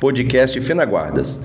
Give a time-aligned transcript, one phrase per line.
[0.00, 1.40] podcast Fenaguardas.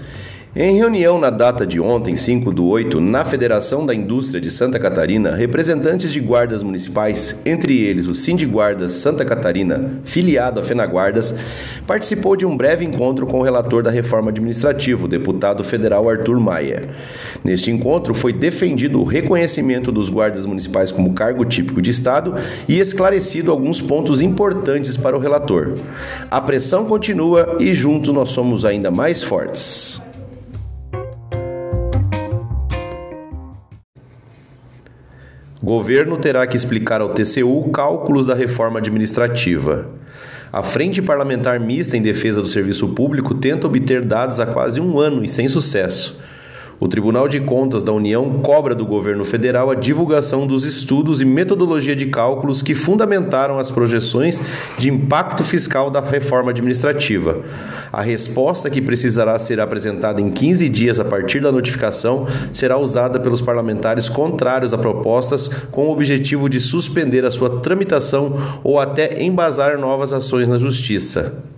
[0.58, 4.80] Em reunião na data de ontem, 5 do 8, na Federação da Indústria de Santa
[4.80, 11.36] Catarina, representantes de guardas municipais, entre eles o Sindiguardas Santa Catarina, filiado a Fenaguardas,
[11.86, 16.40] participou de um breve encontro com o relator da reforma administrativa, o deputado federal Arthur
[16.40, 16.88] Maia.
[17.44, 22.34] Neste encontro foi defendido o reconhecimento dos guardas municipais como cargo típico de Estado
[22.66, 25.74] e esclarecido alguns pontos importantes para o relator.
[26.32, 30.05] A pressão continua e juntos nós somos ainda mais fortes.
[35.64, 39.88] Governo terá que explicar ao TCU cálculos da reforma administrativa.
[40.52, 45.00] A Frente Parlamentar Mista em Defesa do Serviço Público tenta obter dados há quase um
[45.00, 46.20] ano e sem sucesso.
[46.78, 51.26] O Tribunal de Contas da União cobra do governo federal a divulgação dos estudos e
[51.26, 54.42] metodologia de cálculos que fundamentaram as projeções
[54.78, 57.40] de impacto fiscal da reforma administrativa.
[57.94, 63.22] A resposta, que precisará ser apresentada em 15 dias a partir da notificação, será usada
[63.22, 69.24] pelos parlamentares contrários a propostas com o objetivo de suspender a sua tramitação ou até
[69.24, 71.55] embasar novas ações na Justiça.